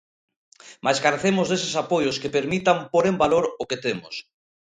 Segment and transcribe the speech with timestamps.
[0.83, 4.15] Mais carecemos deses apoios que permitan pór en valor o que temos.